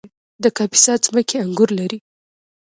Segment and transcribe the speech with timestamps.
[0.43, 1.99] د کاپیسا ځمکې انګور لري